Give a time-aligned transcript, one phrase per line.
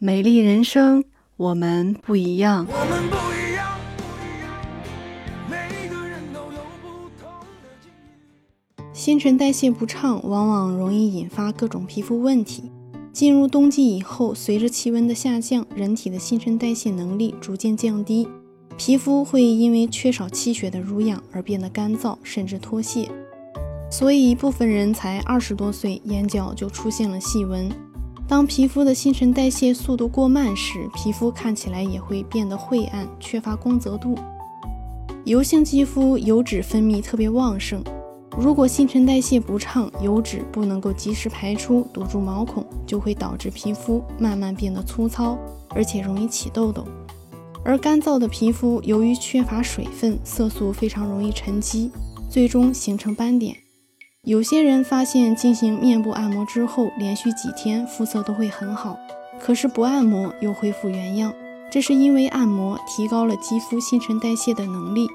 [0.00, 1.02] 美丽人生，
[1.36, 2.64] 我们不一样。
[2.70, 4.54] 我们不一样，不一样，
[5.50, 7.28] 每个人都有不同
[7.60, 8.94] 的境遇。
[8.94, 12.70] 新陈代谢不畅，往往容易引发各种皮肤问题。
[13.12, 18.28] 进入冬季以后，随着气温的下降，人体的新陈代谢能力逐渐降低，
[18.76, 23.08] 皮肤会因为缺少气血的濡养而变得干燥，甚至脱屑。
[23.90, 27.68] 所以，一部分人才二十多岁，眼角就出现了细纹。
[28.28, 34.14] 当皮肤的新陈代谢速度过慢时，皮肤看起来也会变得晦暗，缺乏光泽度。
[35.24, 37.82] 油性肌肤油脂分泌特别旺盛，
[38.38, 45.38] 如果新陈代谢不畅，油脂不能够及时排出，堵住毛孔，就会导致皮肤慢慢变得粗糙，
[45.70, 46.86] 而且容易起痘痘。
[47.64, 51.90] 而干燥的皮肤由于缺乏水分，色素非常容易沉积，
[52.28, 53.56] 最终形成斑点。
[54.28, 58.94] 有些人发现进行面部按摩之后，连续几天肤色都会很好，
[59.40, 61.32] 可是不按摩又恢复原样，
[61.70, 65.08] 这是因为按摩提高了肌肤新陈代谢的能力。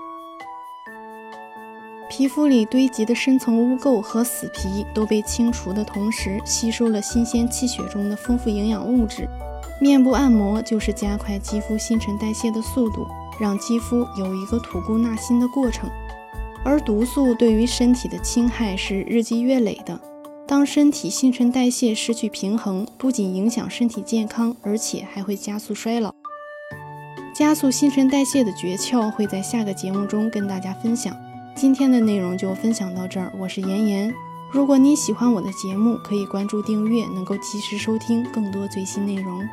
[2.09, 9.29] 皮肤里堆积的深层污垢和死皮都被清除的同时，吸收了新鲜气血中的丰富营养物质。
[9.79, 13.05] 面部按摩就是加快肌肤新陈代谢的速度，
[13.39, 15.87] 让肌肤有一个吐故纳新的过程。
[16.63, 19.99] 而毒素对于身体的侵害是日积月累的。
[20.45, 26.13] 当身体新陈代谢失去平衡，不仅影响身体健康，而且还会加速衰老。
[27.33, 31.15] 加速新陈代谢的诀窍会在下个节目中跟大家分享。
[31.55, 34.13] 今天的内容就分享到这儿，我是妍妍。
[34.51, 39.47] 如果你喜欢我的节目，可以关注订阅，能够及时收听更多最新内容。